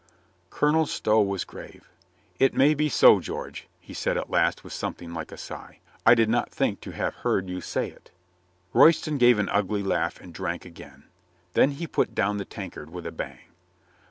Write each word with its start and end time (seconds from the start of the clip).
Colonel 0.49 0.87
Stow 0.87 1.21
was 1.21 1.43
grave. 1.43 1.87
"It 2.39 2.55
may 2.55 2.73
be 2.73 2.89
so, 2.89 3.19
George," 3.19 3.67
he 3.79 3.93
said 3.93 4.17
at 4.17 4.31
last 4.31 4.63
with 4.63 4.73
something 4.73 5.13
like 5.13 5.31
a 5.31 5.37
sigh. 5.37 5.77
"I 6.07 6.15
did 6.15 6.27
not 6.27 6.49
think 6.49 6.81
to 6.81 6.89
have 6.93 7.13
heard 7.17 7.47
you 7.51 7.61
say 7.61 7.91
it." 7.91 8.09
Royston 8.73 9.19
gave 9.19 9.37
an 9.37 9.49
ugly 9.49 9.83
laugh 9.83 10.19
and 10.19 10.33
drank 10.33 10.65
again. 10.65 11.03
Then 11.53 11.73
he 11.73 11.85
put 11.85 12.15
down 12.15 12.37
the 12.37 12.45
tankard 12.45 12.89
with 12.89 13.05
a 13.05 13.11
bang. 13.11 13.49